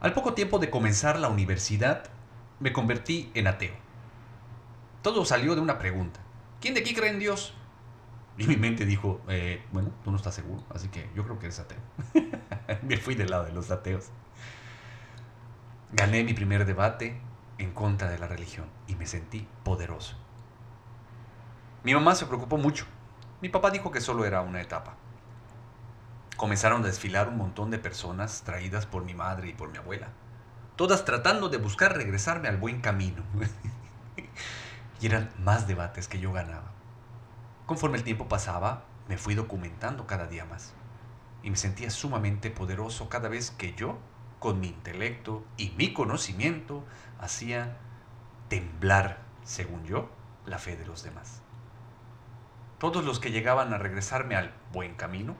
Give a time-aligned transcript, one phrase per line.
[0.00, 2.04] Al poco tiempo de comenzar la universidad,
[2.58, 3.74] me convertí en ateo.
[5.02, 6.20] Todo salió de una pregunta.
[6.60, 7.54] ¿Quién de aquí cree en Dios?
[8.38, 11.46] Y mi mente dijo, eh, bueno, tú no estás seguro, así que yo creo que
[11.46, 11.78] eres ateo.
[12.82, 14.06] me fui del lado de los ateos.
[15.92, 17.20] Gané mi primer debate
[17.58, 20.16] en contra de la religión y me sentí poderoso.
[21.84, 22.86] Mi mamá se preocupó mucho.
[23.42, 24.96] Mi papá dijo que solo era una etapa.
[26.40, 30.08] Comenzaron a desfilar un montón de personas traídas por mi madre y por mi abuela,
[30.74, 33.22] todas tratando de buscar regresarme al buen camino.
[35.02, 36.72] y eran más debates que yo ganaba.
[37.66, 40.72] Conforme el tiempo pasaba, me fui documentando cada día más
[41.42, 43.98] y me sentía sumamente poderoso cada vez que yo,
[44.38, 46.86] con mi intelecto y mi conocimiento,
[47.18, 47.76] hacía
[48.48, 50.08] temblar, según yo,
[50.46, 51.42] la fe de los demás.
[52.78, 55.36] Todos los que llegaban a regresarme al buen camino,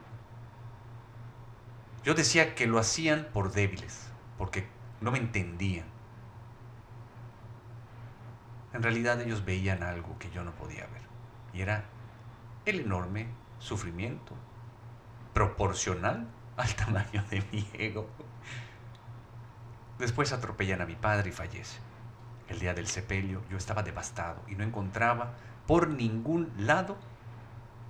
[2.03, 4.67] yo decía que lo hacían por débiles, porque
[5.01, 5.85] no me entendían.
[8.73, 11.03] En realidad ellos veían algo que yo no podía ver,
[11.53, 11.85] y era
[12.65, 13.27] el enorme
[13.59, 14.35] sufrimiento
[15.33, 16.27] proporcional
[16.57, 18.09] al tamaño de mi ego.
[19.99, 21.79] Después atropellan a mi padre y fallece.
[22.47, 25.33] El día del sepelio yo estaba devastado y no encontraba
[25.67, 26.97] por ningún lado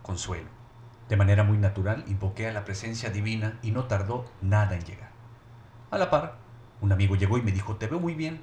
[0.04, 0.61] consuelo.
[1.10, 5.12] De manera muy natural invoqué a la presencia divina y no tardó nada en llegar.
[5.90, 6.38] A la par,
[6.80, 8.42] un amigo llegó y me dijo, te veo muy bien,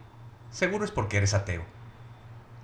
[0.51, 1.63] seguro es porque eres ateo.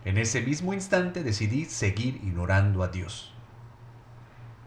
[0.04, 3.32] En ese mismo instante decidí seguir ignorando a Dios.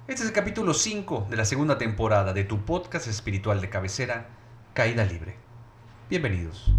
[0.08, 4.30] Este es el capítulo 5 de la segunda temporada de tu podcast espiritual de cabecera,
[4.74, 5.36] Caída Libre.
[6.10, 6.74] Bienvenidos.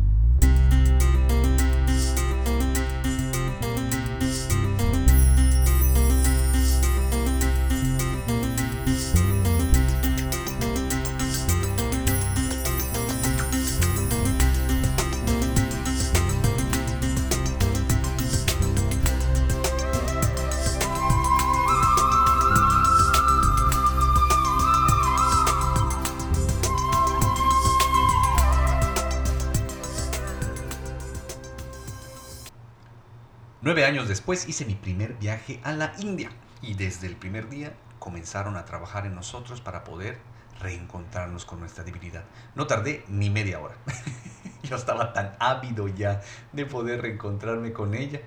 [33.88, 38.58] Años después hice mi primer viaje a la India y desde el primer día comenzaron
[38.58, 40.18] a trabajar en nosotros para poder
[40.60, 42.24] reencontrarnos con nuestra divinidad.
[42.54, 43.76] No tardé ni media hora.
[44.62, 46.20] Yo estaba tan ávido ya
[46.52, 48.20] de poder reencontrarme con ella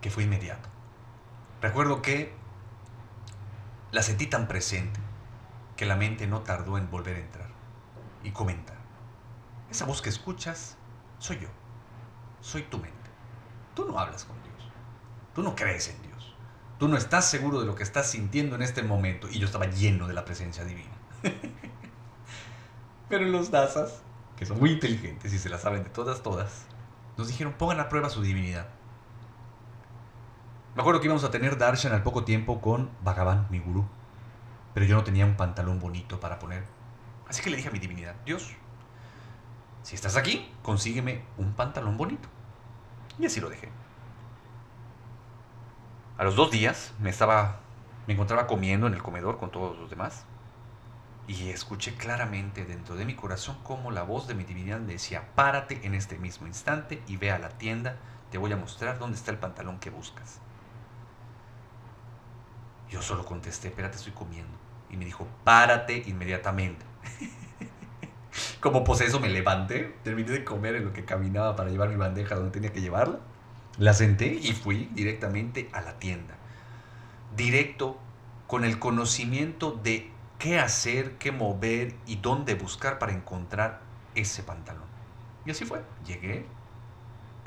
[0.00, 0.68] que fue inmediato.
[1.60, 2.32] Recuerdo que
[3.90, 5.00] la sentí tan presente
[5.76, 7.48] que la mente no tardó en volver a entrar
[8.22, 8.76] y comentar.
[9.68, 10.76] Esa voz que escuchas
[11.18, 11.48] soy yo,
[12.40, 13.10] soy tu mente.
[13.74, 14.45] Tú no hablas con Dios.
[15.36, 16.34] Tú no crees en Dios.
[16.78, 19.28] Tú no estás seguro de lo que estás sintiendo en este momento.
[19.30, 20.96] Y yo estaba lleno de la presencia divina.
[23.10, 24.00] Pero los dasas,
[24.38, 26.64] que son muy inteligentes y se la saben de todas, todas,
[27.18, 28.66] nos dijeron, pongan a prueba su divinidad.
[30.74, 33.84] Me acuerdo que íbamos a tener darshan al poco tiempo con Bhagavan, mi gurú.
[34.72, 36.64] Pero yo no tenía un pantalón bonito para poner.
[37.28, 38.54] Así que le dije a mi divinidad, Dios,
[39.82, 42.26] si estás aquí, consígueme un pantalón bonito.
[43.18, 43.68] Y así lo dejé.
[46.18, 47.60] A los dos días me estaba,
[48.06, 50.24] me encontraba comiendo en el comedor con todos los demás
[51.28, 55.28] y escuché claramente dentro de mi corazón cómo la voz de mi divinidad me decía,
[55.34, 57.96] párate en este mismo instante y ve a la tienda,
[58.30, 60.40] te voy a mostrar dónde está el pantalón que buscas.
[62.88, 64.56] Yo solo contesté, espérate, estoy comiendo.
[64.88, 66.86] Y me dijo, párate inmediatamente.
[68.60, 72.36] Como poseso me levanté, terminé de comer en lo que caminaba para llevar mi bandeja
[72.36, 73.18] donde tenía que llevarla.
[73.78, 76.34] La senté y fui directamente a la tienda.
[77.36, 77.98] Directo
[78.46, 83.80] con el conocimiento de qué hacer, qué mover y dónde buscar para encontrar
[84.14, 84.86] ese pantalón.
[85.44, 85.82] Y así fue.
[86.06, 86.46] Llegué,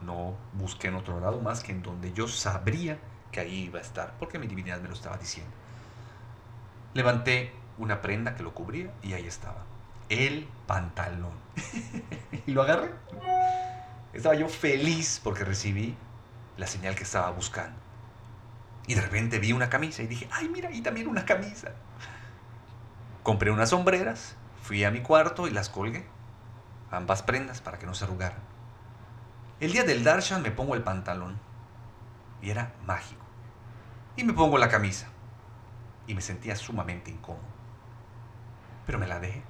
[0.03, 2.99] no busqué en otro lado más que en donde yo sabría
[3.31, 5.51] que ahí iba a estar, porque mi divinidad me lo estaba diciendo.
[6.93, 9.63] Levanté una prenda que lo cubría y ahí estaba.
[10.09, 11.33] El pantalón.
[12.45, 12.91] y lo agarré.
[14.13, 15.95] Estaba yo feliz porque recibí
[16.59, 17.79] la señal que estaba buscando.
[18.85, 21.71] Y de repente vi una camisa y dije, ay, mira, y también una camisa.
[23.23, 26.05] Compré unas sombreras, fui a mi cuarto y las colgué.
[26.91, 28.39] Ambas prendas para que no se arrugaran.
[29.59, 31.39] El día del darshan me pongo el pantalón.
[32.41, 33.23] Y era mágico.
[34.15, 35.07] Y me pongo la camisa.
[36.07, 37.43] Y me sentía sumamente incómodo.
[38.85, 39.43] Pero me la dejé.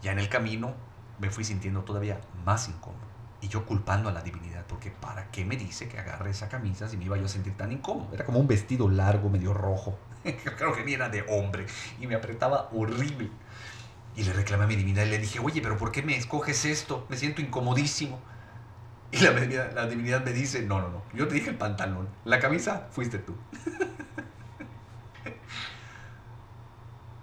[0.00, 0.74] Ya en el camino
[1.18, 3.15] me fui sintiendo todavía más incómodo.
[3.46, 6.88] Y yo culpando a la divinidad, porque ¿para qué me dice que agarre esa camisa
[6.88, 8.12] si me iba yo a sentir tan incómodo?
[8.12, 9.96] Era como un vestido largo, medio rojo.
[10.58, 11.66] Creo que ni era de hombre
[12.00, 13.30] y me apretaba horrible.
[14.16, 16.64] Y le reclamé a mi divinidad y le dije, oye, pero ¿por qué me escoges
[16.64, 17.06] esto?
[17.08, 18.18] Me siento incomodísimo.
[19.12, 22.40] Y la, la divinidad me dice, no, no, no, yo te dije el pantalón, la
[22.40, 23.36] camisa fuiste tú.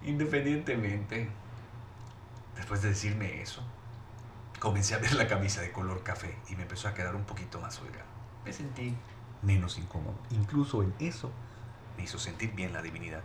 [0.04, 1.28] Independientemente,
[2.56, 3.62] después de decirme eso,
[4.64, 7.60] comencé a ver la camisa de color café y me empezó a quedar un poquito
[7.60, 8.06] más holgado.
[8.46, 8.96] Me sentí
[9.42, 10.18] menos incómodo.
[10.30, 11.30] Incluso en eso
[11.98, 13.22] me hizo sentir bien la divinidad.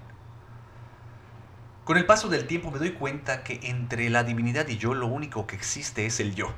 [1.86, 5.08] Con el paso del tiempo me doy cuenta que entre la divinidad y yo lo
[5.08, 6.54] único que existe es el yo.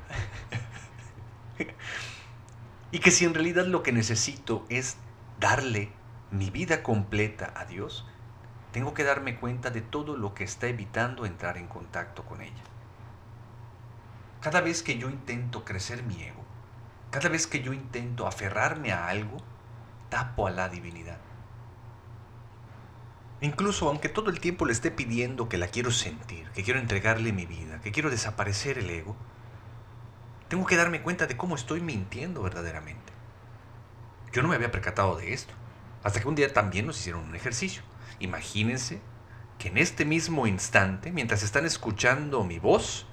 [2.90, 4.96] y que si en realidad lo que necesito es
[5.38, 5.92] darle
[6.32, 8.04] mi vida completa a Dios,
[8.72, 12.62] tengo que darme cuenta de todo lo que está evitando entrar en contacto con ella.
[14.42, 16.44] Cada vez que yo intento crecer mi ego,
[17.12, 19.36] cada vez que yo intento aferrarme a algo,
[20.08, 21.18] tapo a la divinidad.
[23.40, 27.32] Incluso aunque todo el tiempo le esté pidiendo que la quiero sentir, que quiero entregarle
[27.32, 29.16] mi vida, que quiero desaparecer el ego,
[30.48, 33.12] tengo que darme cuenta de cómo estoy mintiendo verdaderamente.
[34.32, 35.54] Yo no me había percatado de esto,
[36.02, 37.82] hasta que un día también nos hicieron un ejercicio.
[38.18, 39.00] Imagínense
[39.58, 43.06] que en este mismo instante, mientras están escuchando mi voz,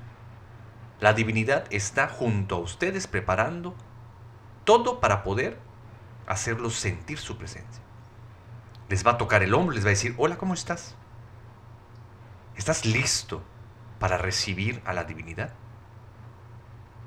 [1.00, 3.74] la divinidad está junto a ustedes preparando
[4.66, 5.58] todo para poder
[6.28, 7.82] hacerlos sentir su presencia.
[8.90, 10.96] Les va a tocar el hombro, les va a decir, hola, ¿cómo estás?
[12.56, 13.42] ¿Estás listo
[14.00, 15.54] para recibir a la divinidad?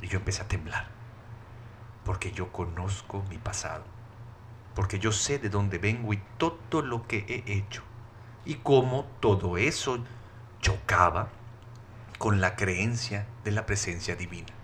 [0.01, 0.89] Y yo empecé a temblar,
[2.05, 3.85] porque yo conozco mi pasado,
[4.75, 7.83] porque yo sé de dónde vengo y todo lo que he hecho,
[8.45, 10.03] y cómo todo eso
[10.61, 11.29] chocaba
[12.23, 14.55] con la creencia de la presencia divina.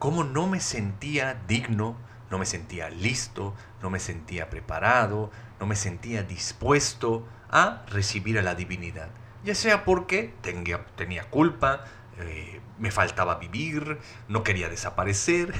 [0.00, 1.96] Cómo no me sentía digno,
[2.32, 8.42] no me sentía listo, no me sentía preparado, no me sentía dispuesto a recibir a
[8.42, 9.08] la divinidad.
[9.44, 11.84] Ya sea porque tenía, tenía culpa,
[12.18, 15.54] eh, me faltaba vivir, no quería desaparecer.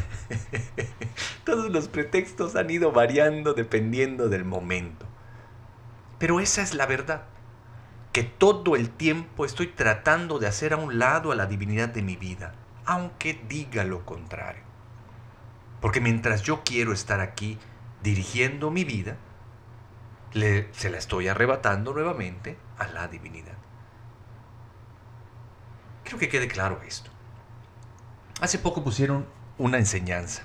[1.45, 5.07] Todos los pretextos han ido variando dependiendo del momento.
[6.19, 7.23] Pero esa es la verdad,
[8.19, 12.03] que todo el tiempo estoy tratando de hacer a un lado a la divinidad de
[12.03, 12.53] mi vida,
[12.85, 14.65] aunque diga lo contrario.
[15.81, 17.61] Porque mientras yo quiero estar aquí
[18.03, 19.19] dirigiendo mi vida,
[20.33, 23.57] se la estoy arrebatando nuevamente a la divinidad.
[26.03, 27.13] Quiero que quede claro esto.
[28.41, 29.27] Hace poco pusieron
[29.59, 30.43] una enseñanza.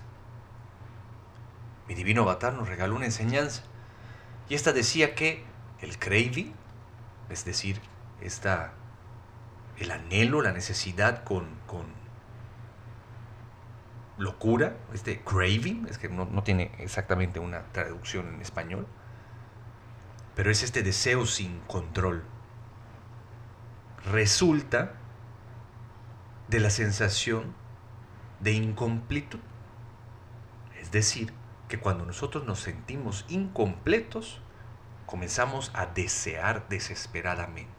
[1.87, 3.63] Mi divino avatar nos regaló una enseñanza.
[4.47, 5.43] Y esta decía que
[5.81, 6.53] el craving,
[7.33, 7.81] es decir,
[8.21, 8.73] esta,
[9.77, 11.85] el anhelo, la necesidad con, con
[14.17, 18.87] locura, este craving, es que no, no tiene exactamente una traducción en español,
[20.35, 22.23] pero es este deseo sin control.
[24.11, 24.93] Resulta
[26.47, 27.53] de la sensación
[28.39, 29.39] de incompleto.
[30.79, 31.33] Es decir,
[31.67, 34.41] que cuando nosotros nos sentimos incompletos,
[35.05, 37.71] comenzamos a desear desesperadamente.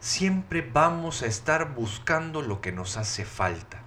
[0.00, 3.82] Siempre vamos a estar buscando lo que nos hace falta.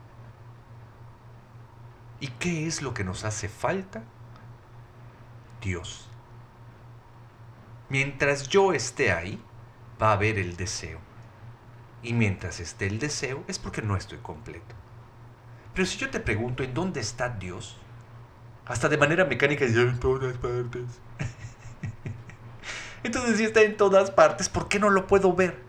[2.19, 4.03] ¿Y qué es lo que nos hace falta?
[5.62, 6.09] Dios.
[7.89, 9.44] Mientras yo esté ahí,
[10.01, 11.00] va a haber el deseo.
[12.03, 14.75] Y mientras esté el deseo es porque no estoy completo.
[15.73, 17.78] Pero si yo te pregunto en dónde está Dios,
[18.71, 20.83] hasta de manera mecánica dice en todas partes.
[23.04, 25.59] Entonces si está en todas partes, ¿por qué no lo puedo ver?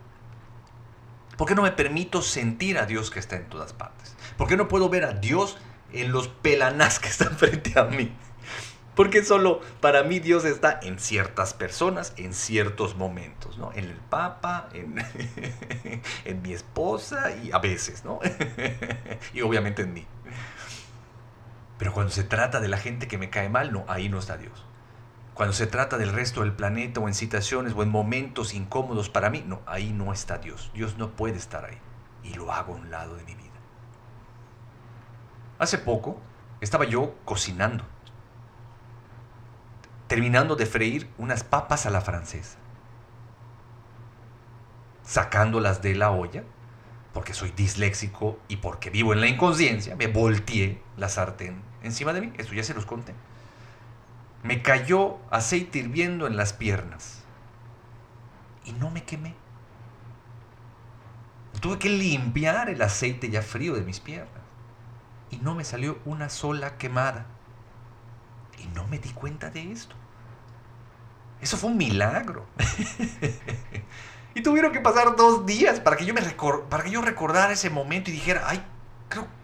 [1.37, 4.15] ¿Por qué no me permito sentir a Dios que está en todas partes?
[4.37, 5.59] ¿Por qué no puedo ver a Dios
[5.93, 8.15] en los pelanás que están frente a mí?
[8.95, 13.73] Porque solo para mí Dios está en ciertas personas, en ciertos momentos, ¿no?
[13.73, 14.95] En el Papa, en,
[16.25, 18.21] en mi esposa y a veces, ¿no?
[19.35, 20.07] y obviamente en mí.
[21.83, 24.37] Pero cuando se trata de la gente que me cae mal, no, ahí no está
[24.37, 24.65] Dios.
[25.35, 29.31] Cuando se trata del resto del planeta o en situaciones o en momentos incómodos para
[29.31, 30.71] mí, no, ahí no está Dios.
[30.75, 31.77] Dios no puede estar ahí.
[32.23, 33.51] Y lo hago a un lado de mi vida.
[35.59, 36.21] Hace poco
[36.61, 37.85] estaba yo cocinando
[40.07, 42.59] terminando de freír unas papas a la francesa.
[45.03, 46.45] Sacándolas de la olla,
[47.13, 52.21] porque soy disléxico y porque vivo en la inconsciencia, me volteé la sartén encima de
[52.21, 53.15] mí, esto ya se los conté.
[54.43, 57.23] Me cayó aceite hirviendo en las piernas
[58.65, 59.35] y no me quemé.
[61.61, 64.43] Tuve que limpiar el aceite ya frío de mis piernas
[65.31, 67.27] y no me salió una sola quemada.
[68.59, 69.95] Y no me di cuenta de esto.
[71.41, 72.47] Eso fue un milagro.
[74.35, 78.45] Y tuvieron que pasar dos días para que yo, me recordara ese momento y dijera,
[78.47, 78.65] ay,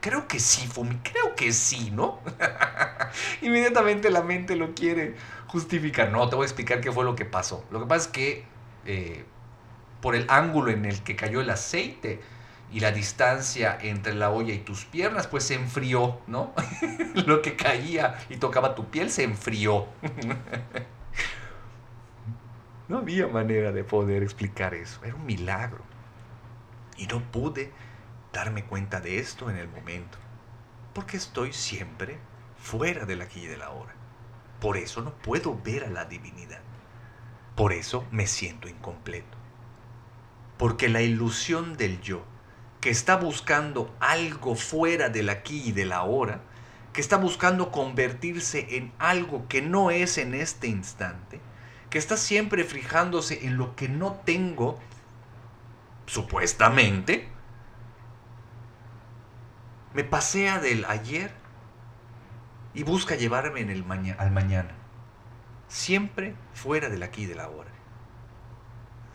[0.01, 2.19] creo, que sí, Fumi, creo que sí, ¿no?
[3.43, 5.15] Inmediatamente la mente lo quiere
[5.47, 6.11] justificar.
[6.11, 7.65] No, te voy a explicar qué fue lo que pasó.
[7.71, 8.45] Lo que pasa es que
[8.85, 9.25] eh,
[10.03, 12.21] por el ángulo en el que cayó el aceite
[12.73, 16.53] y la distancia entre la olla y tus piernas, pues se enfrió, ¿no?
[17.27, 19.87] lo que caía y tocaba tu piel se enfrió.
[22.89, 25.05] no había manera de poder explicar eso.
[25.05, 25.85] Era un milagro.
[26.97, 27.71] Y no pude
[28.33, 30.19] darme cuenta de esto en el momento.
[30.99, 32.19] Porque estoy siempre
[32.57, 33.95] fuera del aquí y de la hora.
[34.61, 36.59] Por eso no puedo ver a la divinidad.
[37.55, 39.39] Por eso me siento incompleto.
[40.57, 42.25] Porque la ilusión del yo,
[42.81, 46.41] que está buscando algo fuera del aquí y del ahora,
[46.93, 51.39] que está buscando convertirse en algo que no es en este instante,
[51.91, 54.81] que está siempre fijándose en lo que no tengo,
[56.07, 57.29] supuestamente,
[59.99, 61.33] me pasea del ayer
[62.73, 63.85] y busca llevarme en el
[64.17, 64.71] al mañana,
[65.67, 67.73] siempre fuera del aquí y del ahora.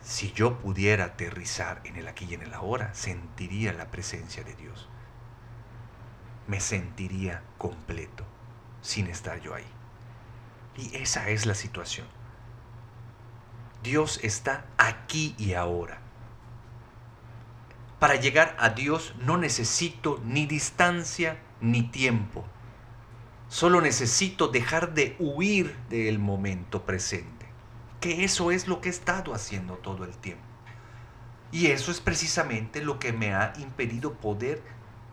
[0.02, 4.54] Si yo pudiera aterrizar en el aquí y en el ahora, sentiría la presencia de
[4.56, 4.90] Dios.
[6.48, 8.26] Me sentiría completo
[8.82, 9.64] sin estar yo ahí.
[10.76, 12.06] Y esa es la situación.
[13.82, 16.03] Dios está aquí y ahora.
[18.04, 22.44] Para llegar a Dios no necesito ni distancia ni tiempo.
[23.48, 27.46] Solo necesito dejar de huir del momento presente.
[28.02, 30.44] Que eso es lo que he estado haciendo todo el tiempo.
[31.50, 34.62] Y eso es precisamente lo que me ha impedido poder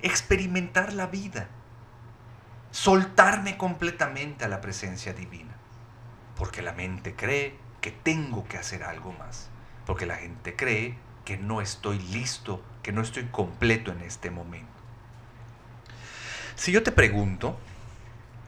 [0.02, 1.48] experimentar la vida.
[2.72, 5.56] Soltarme completamente a la presencia divina.
[6.36, 9.50] Porque la mente cree que tengo que hacer algo más.
[9.86, 14.72] Porque la gente cree que no estoy listo que no estoy completo en este momento.
[16.56, 17.58] Si yo te pregunto,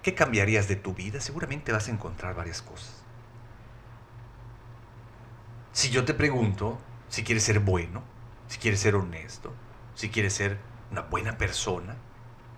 [0.01, 1.21] ¿qué cambiarías de tu vida?
[1.21, 3.01] Seguramente vas a encontrar varias cosas.
[5.71, 8.03] Si yo te pregunto si quieres ser bueno,
[8.47, 9.53] si quieres ser honesto,
[9.95, 10.59] si quieres ser
[10.91, 11.95] una buena persona,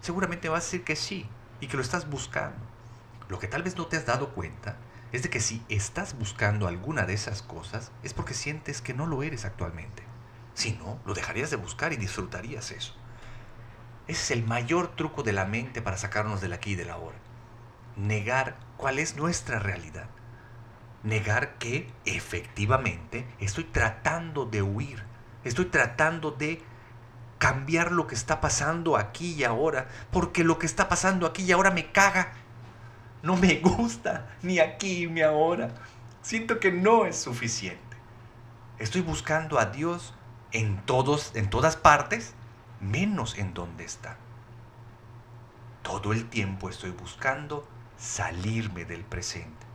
[0.01, 1.27] seguramente vas a decir que sí
[1.61, 2.59] y que lo estás buscando.
[3.29, 4.77] Lo que tal vez no te has dado cuenta
[5.11, 9.07] es de que si estás buscando alguna de esas cosas es porque sientes que no
[9.07, 10.04] lo eres actualmente.
[10.55, 12.95] Si no, lo dejarías de buscar y disfrutarías eso.
[14.07, 17.17] Ese es el mayor truco de la mente para sacarnos del aquí y del ahora.
[17.97, 20.07] Negar cuál es nuestra realidad.
[21.03, 25.03] Negar que efectivamente estoy tratando de huir.
[25.43, 26.63] Estoy tratando de
[27.37, 29.89] cambiar lo que está pasando aquí y ahora.
[30.09, 32.31] Porque lo que está pasando aquí y ahora me caga.
[33.23, 35.69] No me gusta ni aquí ni ahora.
[36.21, 37.97] Siento que no es suficiente.
[38.79, 40.13] Estoy buscando a Dios
[40.55, 42.33] en, todos, en todas partes,
[42.79, 44.15] menos en donde está.
[45.83, 49.65] Todo el tiempo estoy buscando salirme del presente.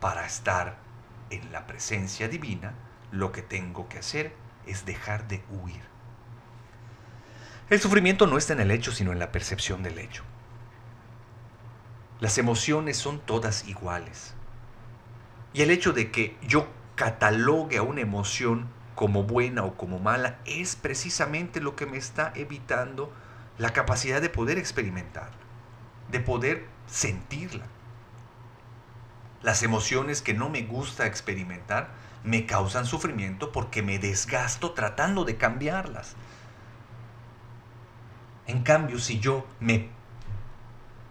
[0.00, 0.78] Para estar
[1.28, 2.72] en la presencia divina,
[3.10, 4.34] lo que tengo que hacer
[4.66, 5.82] es dejar de huir.
[7.68, 10.22] El sufrimiento no está en el hecho, sino en la percepción del hecho.
[12.18, 14.32] Las emociones son todas iguales.
[15.52, 18.68] Y el hecho de que yo catalogue a una emoción
[19.02, 23.12] como buena o como mala, es precisamente lo que me está evitando
[23.58, 25.28] la capacidad de poder experimentar,
[26.12, 27.64] de poder sentirla.
[29.42, 31.88] Las emociones que no me gusta experimentar
[32.22, 36.14] me causan sufrimiento porque me desgasto tratando de cambiarlas.
[38.46, 39.88] En cambio, si yo me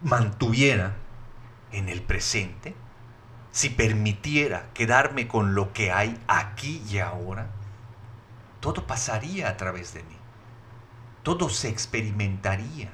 [0.01, 0.93] mantuviera
[1.73, 2.73] en el presente,
[3.51, 7.49] si permitiera quedarme con lo que hay aquí y ahora,
[8.61, 10.17] todo pasaría a través de mí.
[11.23, 12.91] Todo se experimentaría.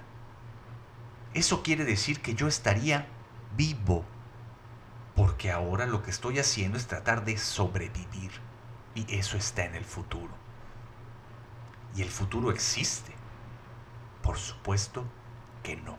[1.33, 3.07] Eso quiere decir que yo estaría
[3.55, 4.05] vivo,
[5.15, 8.31] porque ahora lo que estoy haciendo es tratar de sobrevivir,
[8.95, 10.33] y eso está en el futuro.
[11.95, 13.13] ¿Y el futuro existe?
[14.23, 15.03] Por supuesto
[15.63, 15.97] que no.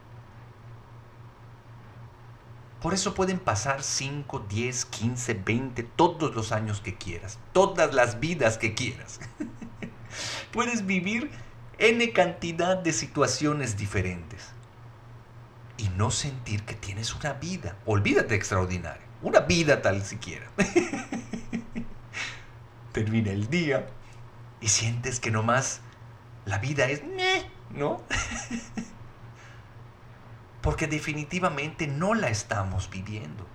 [2.81, 8.21] Por eso pueden pasar 5, 10, 15, 20, todos los años que quieras, todas las
[8.21, 9.21] vidas que quieras.
[10.53, 11.31] Puedes vivir
[11.79, 14.49] N cantidad de situaciones diferentes
[15.77, 17.77] y no sentir que tienes una vida.
[17.87, 19.07] Olvídate extraordinaria.
[19.23, 20.51] Una vida tal siquiera.
[22.93, 23.87] Termina el día
[24.61, 25.81] y sientes que nomás
[26.45, 27.03] la vida es...
[27.71, 28.03] ¿No?
[30.63, 33.47] Porque definitivamente no la estamos viviendo.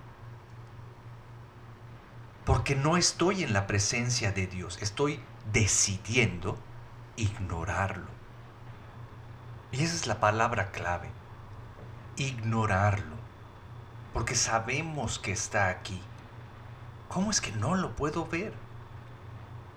[2.46, 5.20] Porque no estoy en la presencia de Dios, estoy
[5.52, 6.58] decidiendo
[7.16, 8.08] ignorarlo.
[9.72, 11.08] Y esa es la palabra clave,
[12.16, 13.14] ignorarlo.
[14.12, 16.00] Porque sabemos que está aquí.
[17.08, 18.54] ¿Cómo es que no lo puedo ver?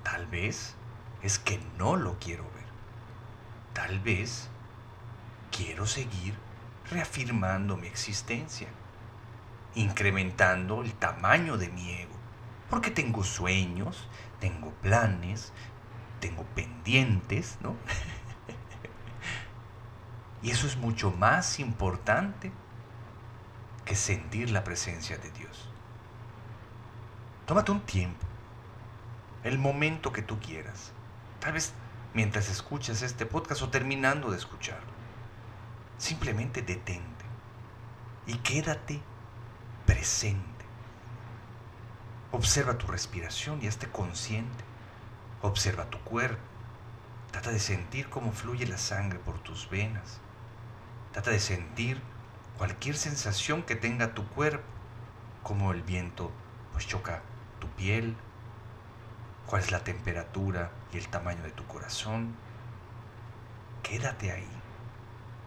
[0.04, 0.76] Tal vez
[1.22, 2.68] es que no lo quiero ver.
[3.74, 4.50] Tal vez
[5.52, 6.36] quiero seguir
[6.90, 8.68] reafirmando mi existencia,
[9.76, 12.17] incrementando el tamaño de mi ego,
[12.70, 14.08] porque tengo sueños,
[14.40, 15.54] tengo planes,
[16.20, 17.76] tengo pendientes, ¿no?
[20.42, 22.52] y eso es mucho más importante
[23.86, 25.70] que sentir la presencia de Dios.
[27.46, 28.26] Tómate un tiempo,
[29.44, 30.92] el momento que tú quieras.
[31.40, 31.74] Tal vez
[32.14, 34.92] mientras escuchas este podcast o terminando de escucharlo.
[35.98, 37.26] Simplemente detente
[38.26, 39.02] y quédate
[39.86, 40.57] presente.
[42.32, 44.64] Observa tu respiración y esté consciente.
[45.42, 46.42] Observa tu cuerpo.
[47.32, 50.20] Trata de sentir cómo fluye la sangre por tus venas.
[51.14, 52.02] Trata de sentir
[52.58, 54.66] cualquier sensación que tenga tu cuerpo,
[55.44, 56.32] como el viento
[56.74, 57.22] pues choca
[57.60, 58.16] tu piel,
[59.46, 62.36] cuál es la temperatura y el tamaño de tu corazón.
[63.84, 64.50] Quédate ahí,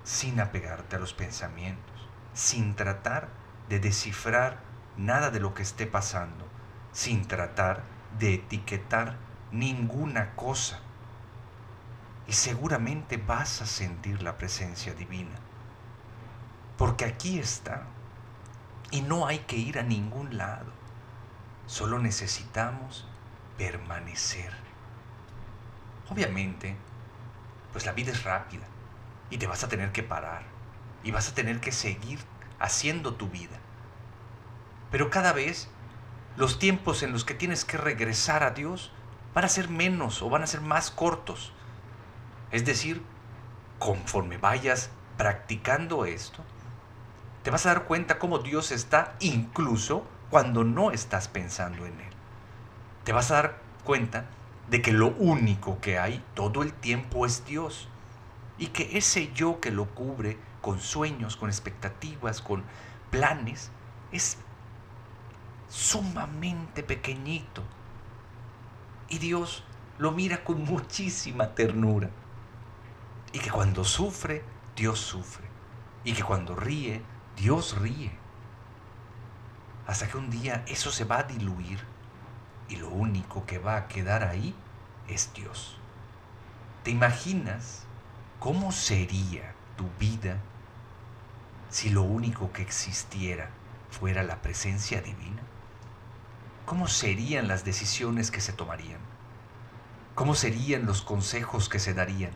[0.03, 3.29] sin apegarte a los pensamientos, sin tratar
[3.69, 4.59] de descifrar
[4.97, 6.50] nada de lo que esté pasando,
[6.93, 7.83] sin tratar
[8.19, 9.17] de etiquetar
[9.53, 10.81] ninguna cosa.
[12.27, 15.37] Y seguramente vas a sentir la presencia divina.
[16.77, 17.85] Porque aquí está.
[18.91, 20.73] Y no hay que ir a ningún lado.
[21.67, 23.07] Solo necesitamos
[23.57, 24.53] permanecer.
[26.09, 26.77] Obviamente,
[27.73, 28.67] pues la vida es rápida
[29.31, 30.43] y te vas a tener que parar
[31.05, 32.19] y vas a tener que seguir
[32.59, 33.59] haciendo tu vida.
[34.91, 35.69] Pero cada vez
[36.41, 38.91] los tiempos en los que tienes que regresar a Dios
[39.35, 41.53] van a ser menos o van a ser más cortos.
[42.51, 43.03] Es decir,
[43.79, 46.43] conforme vayas practicando esto,
[47.45, 52.21] te vas a dar cuenta cómo Dios está incluso cuando no estás pensando en Él
[53.05, 54.27] te vas a dar cuenta
[54.69, 57.89] de que lo único que hay todo el tiempo es Dios.
[58.59, 62.63] Y que ese yo que lo cubre con sueños, con expectativas, con
[63.11, 63.71] planes,
[64.13, 64.37] es
[65.71, 67.63] sumamente pequeñito.
[69.09, 69.65] Y Dios
[69.99, 72.11] lo mira con muchísima ternura.
[73.33, 74.45] Y que cuando sufre,
[74.77, 75.49] Dios sufre.
[76.05, 77.03] Y que cuando ríe,
[77.37, 78.13] Dios ríe.
[79.87, 81.81] Hasta que un día eso se va a diluir
[82.69, 84.55] y lo único que va a quedar ahí
[85.09, 85.77] es Dios.
[86.85, 87.85] ¿Te imaginas
[88.39, 90.39] cómo sería tu vida
[91.69, 93.51] si lo único que existiera
[93.91, 95.43] fuera la presencia divina?
[96.67, 99.01] ¿Cómo serían las decisiones que se tomarían?
[100.15, 102.33] ¿Cómo serían los consejos que se darían?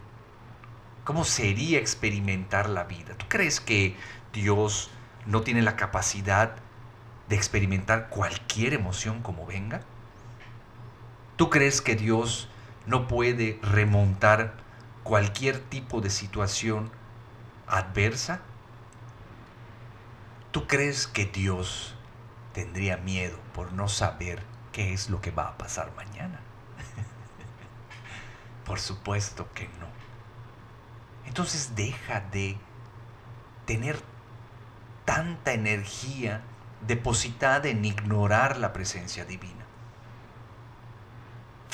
[1.04, 3.14] ¿Cómo sería experimentar la vida?
[3.16, 3.96] ¿Tú crees que
[4.32, 4.90] Dios
[5.26, 6.56] no tiene la capacidad
[7.28, 9.82] de experimentar cualquier emoción como venga?
[11.36, 12.48] ¿Tú crees que Dios
[12.86, 14.54] no puede remontar
[15.02, 16.90] cualquier tipo de situación
[17.66, 18.40] adversa?
[20.52, 21.94] ¿Tú crees que Dios
[22.54, 26.40] tendría miedo por no saber qué es lo que va a pasar mañana?
[28.64, 29.88] por supuesto que no.
[31.26, 32.56] Entonces deja de
[33.66, 34.00] tener
[35.04, 36.40] tanta energía
[36.86, 39.64] depositada en ignorar la presencia divina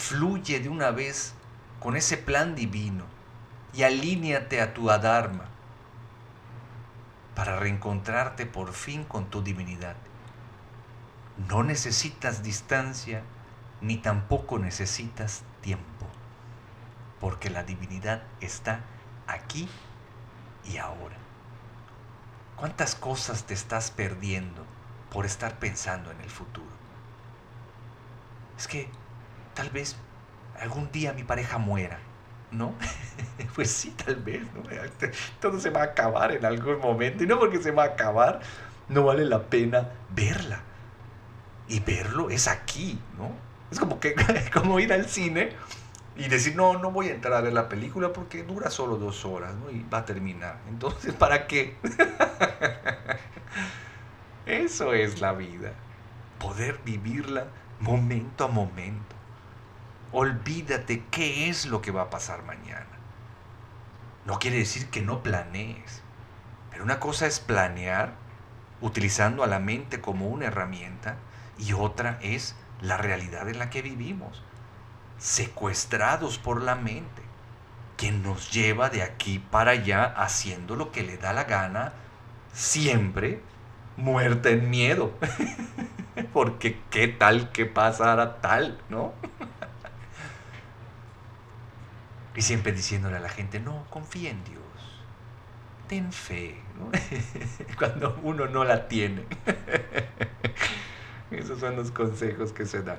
[0.01, 1.35] fluye de una vez
[1.79, 3.05] con ese plan divino
[3.73, 5.45] y alíñate a tu Adharma
[7.37, 9.95] para reencontrarte por fin con tu divinidad.
[11.49, 13.23] No necesitas distancia
[13.81, 16.07] ni tampoco necesitas tiempo,
[17.19, 18.81] porque la divinidad está
[19.27, 19.69] aquí
[20.65, 21.17] y ahora.
[22.57, 24.67] ¿Cuántas cosas te estás perdiendo
[25.11, 26.69] por estar pensando en el futuro?
[28.59, 28.91] Es que
[29.55, 29.97] tal vez
[30.61, 31.99] algún día mi pareja muera,
[32.51, 32.75] ¿no?
[33.55, 34.63] pues sí, tal vez, ¿no?
[35.41, 38.41] Todo se va a acabar en algún momento y no porque se va a acabar,
[38.89, 40.61] no vale la pena verla.
[41.71, 43.31] Y verlo es aquí, ¿no?
[43.71, 44.17] Es como, que,
[44.53, 45.51] como ir al cine
[46.17, 49.25] y decir, no, no voy a entrar a ver la película porque dura solo dos
[49.25, 49.55] horas.
[49.73, 50.59] Y va a terminar.
[50.69, 51.77] Entonces, ¿para qué?
[54.47, 55.73] Eso es la vida.
[56.41, 57.47] Poder vivirla
[57.79, 59.15] momento a momento.
[60.11, 62.87] Olvídate qué es lo que va a pasar mañana.
[64.27, 66.03] No quiere decir que no planees,
[66.71, 68.15] pero una cosa es planear
[68.81, 71.17] utilizando a la mente como una herramienta
[71.61, 74.43] y otra es la realidad en la que vivimos,
[75.19, 77.23] secuestrados por la mente,
[77.97, 81.93] que nos lleva de aquí para allá haciendo lo que le da la gana,
[82.53, 83.43] siempre
[83.99, 85.13] muerta en miedo.
[86.33, 89.13] Porque qué tal que pasara tal, ¿no?
[92.35, 94.63] y siempre diciéndole a la gente, no, confía en Dios,
[95.89, 96.91] ten fe, ¿no?
[97.79, 99.27] cuando uno no la tiene.
[101.31, 102.99] Esos son los consejos que se dan.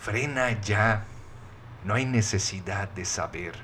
[0.00, 1.04] Frena ya.
[1.84, 3.54] No hay necesidad de saber.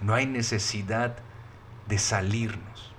[0.00, 1.16] No hay necesidad
[1.88, 2.92] de salirnos.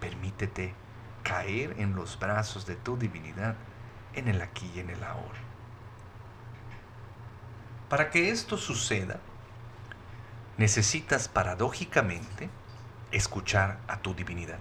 [0.00, 0.74] Permítete
[1.22, 3.54] caer en los brazos de tu divinidad
[4.14, 5.38] en el aquí y en el ahora.
[7.88, 9.20] Para que esto suceda,
[10.56, 12.48] necesitas paradójicamente
[13.12, 14.58] escuchar a tu divinidad.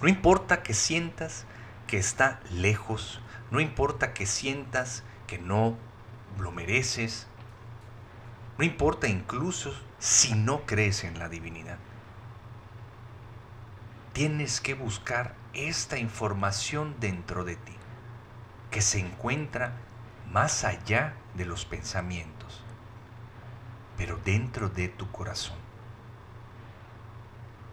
[0.00, 1.46] No importa que sientas
[1.86, 5.76] que está lejos, no importa que sientas que no
[6.38, 7.26] lo mereces,
[8.58, 11.78] no importa incluso si no crees en la divinidad.
[14.12, 17.76] Tienes que buscar esta información dentro de ti,
[18.70, 19.72] que se encuentra
[20.30, 22.62] más allá de los pensamientos,
[23.96, 25.56] pero dentro de tu corazón.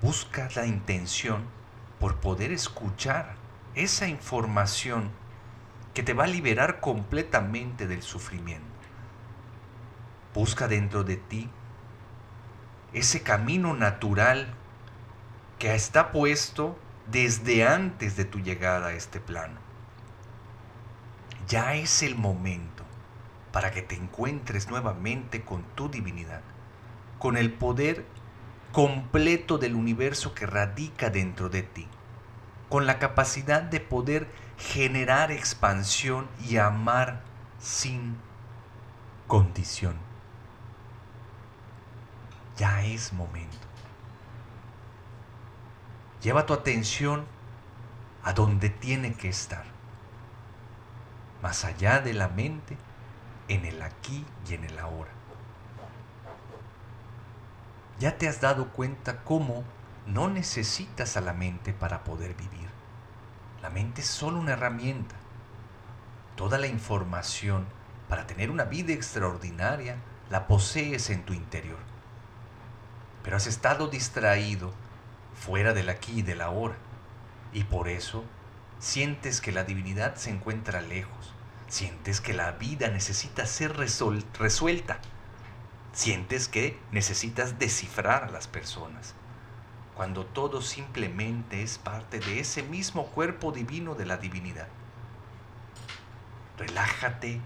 [0.01, 1.45] Busca la intención
[2.03, 3.35] por poder escuchar
[3.75, 5.09] esa información
[5.93, 8.67] que te va a liberar completamente del sufrimiento.
[10.33, 11.49] Busca dentro de ti
[12.91, 14.53] ese camino natural
[15.59, 16.77] que está puesto
[17.09, 19.61] desde antes de tu llegada a este plano.
[21.47, 22.83] Ya es el momento
[23.53, 26.41] para que te encuentres nuevamente con tu divinidad,
[27.17, 28.03] con el poder
[28.73, 31.87] completo del universo que radica dentro de ti,
[32.69, 37.21] con la capacidad de poder generar expansión y amar
[37.59, 38.17] sin
[39.27, 39.95] condición.
[42.57, 43.67] Ya es momento.
[46.23, 47.25] Lleva tu atención
[48.23, 49.65] a donde tiene que estar,
[51.43, 52.75] más allá de la mente,
[53.49, 55.11] en el aquí y en el ahora.
[58.03, 59.63] Ya te has dado cuenta cómo
[60.05, 62.67] no necesitas a la mente para poder vivir.
[63.61, 65.15] La mente es solo una herramienta.
[66.35, 67.65] Toda la información
[68.09, 69.95] para tener una vida extraordinaria
[70.29, 71.77] la posees en tu interior.
[73.23, 74.73] Pero has estado distraído
[75.33, 76.75] fuera del aquí y del ahora.
[77.53, 78.25] Y por eso
[78.79, 81.33] sientes que la divinidad se encuentra lejos.
[81.69, 84.99] Sientes que la vida necesita ser resuelta.
[85.93, 89.13] Sientes que necesitas descifrar a las personas,
[89.95, 94.67] cuando todo simplemente es parte de ese mismo cuerpo divino de la divinidad.
[96.57, 97.39] Relájate,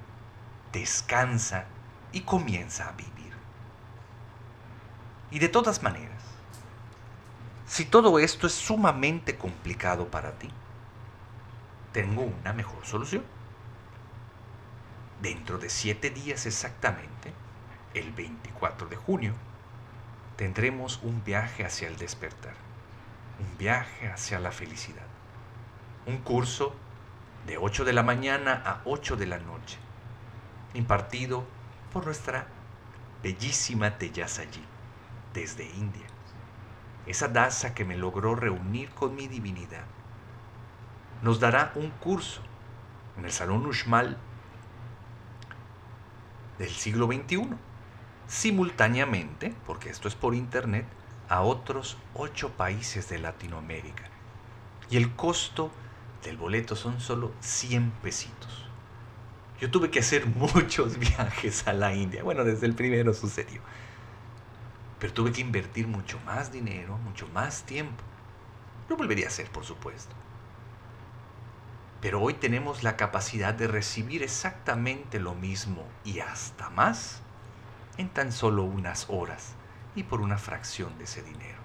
[0.71, 1.65] descansa
[2.13, 3.33] y comienza a vivir.
[5.29, 6.23] Y de todas maneras,
[7.67, 10.49] si todo esto es sumamente complicado para ti,
[11.91, 13.25] tengo una mejor solución.
[15.21, 17.33] Dentro de siete días exactamente,
[17.99, 19.33] el 24 de junio,
[20.36, 22.53] tendremos un viaje hacia el despertar,
[23.39, 25.05] un viaje hacia la felicidad,
[26.05, 26.75] un curso
[27.45, 29.77] de 8 de la mañana a 8 de la noche,
[30.73, 31.45] impartido
[31.91, 32.47] por nuestra
[33.23, 34.63] bellísima Teyasayi
[35.33, 36.05] desde India,
[37.05, 39.86] esa daza que me logró reunir con mi divinidad.
[41.23, 42.41] Nos dará un curso
[43.17, 44.17] en el Salón Ushmal
[46.60, 47.66] del siglo XXI
[48.28, 50.86] simultáneamente, porque esto es por internet,
[51.30, 54.04] a otros ocho países de Latinoamérica.
[54.90, 55.72] Y el costo
[56.24, 58.66] del boleto son solo 100 pesitos.
[59.60, 62.24] Yo tuve que hacer muchos viajes a la India.
[62.24, 63.62] Bueno, desde el primero sucedió.
[65.00, 68.04] Pero tuve que invertir mucho más dinero, mucho más tiempo.
[68.90, 70.16] Lo volvería a hacer, por supuesto.
[72.02, 77.22] Pero hoy tenemos la capacidad de recibir exactamente lo mismo y hasta más
[77.97, 79.53] en tan solo unas horas
[79.95, 81.57] y por una fracción de ese dinero.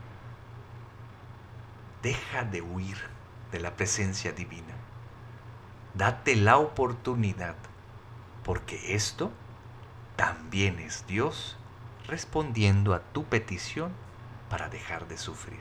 [2.02, 2.96] Deja de huir
[3.52, 4.74] de la presencia divina.
[5.94, 7.54] Date la oportunidad,
[8.42, 9.30] porque esto
[10.16, 11.56] también es Dios
[12.06, 13.92] respondiendo a tu petición
[14.48, 15.60] para dejar de sufrir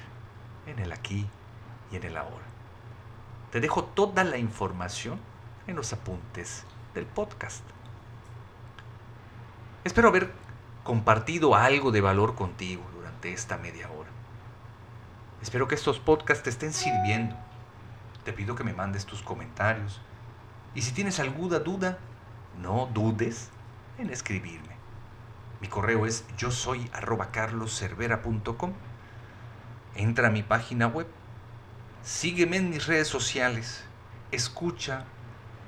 [0.65, 1.27] en el aquí
[1.91, 2.45] y en el ahora.
[3.51, 5.19] Te dejo toda la información
[5.67, 7.63] en los apuntes del podcast.
[9.84, 10.31] Espero haber
[10.84, 14.10] compartido algo de valor contigo durante esta media hora.
[15.41, 17.36] Espero que estos podcasts te estén sirviendo
[18.24, 20.00] te pido que me mandes tus comentarios.
[20.76, 21.98] Y si tienes alguna duda,
[22.62, 23.50] no dudes
[23.98, 24.76] en escribirme.
[25.60, 26.89] Mi correo es yo soy
[27.32, 28.74] carloscervera.com.
[29.96, 31.08] Entra a mi página web,
[32.02, 33.84] sígueme en mis redes sociales,
[34.32, 35.04] escucha,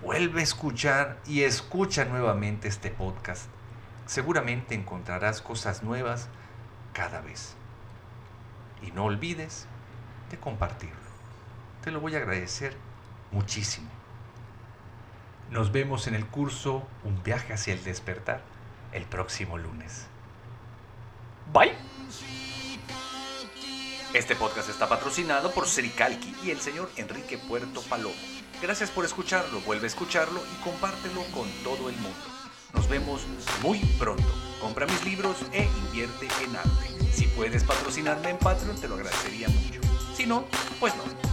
[0.01, 3.47] vuelve a escuchar y escucha nuevamente este podcast.
[4.05, 6.27] Seguramente encontrarás cosas nuevas
[6.93, 7.55] cada vez.
[8.81, 9.67] Y no olvides
[10.29, 10.95] de compartirlo.
[11.83, 12.75] Te lo voy a agradecer
[13.31, 13.89] muchísimo.
[15.51, 18.41] Nos vemos en el curso Un viaje hacia el despertar
[18.91, 20.07] el próximo lunes.
[21.51, 21.75] Bye.
[24.13, 28.13] Este podcast está patrocinado por Sericalqui y el señor Enrique Puerto Palomo.
[28.61, 32.42] Gracias por escucharlo, vuelve a escucharlo y compártelo con todo el mundo.
[32.73, 33.21] Nos vemos
[33.61, 34.23] muy pronto.
[34.59, 37.11] Compra mis libros e invierte en arte.
[37.11, 39.81] Si puedes patrocinarme en Patreon, te lo agradecería mucho.
[40.15, 40.45] Si no,
[40.79, 41.32] pues no.